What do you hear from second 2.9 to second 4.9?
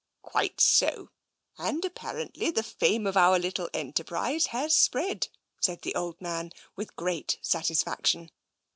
of our little enterprise has